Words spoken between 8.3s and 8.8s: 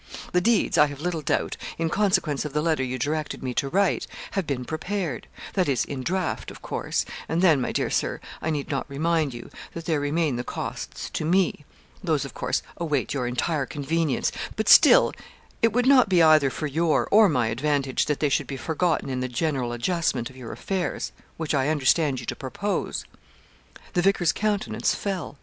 I need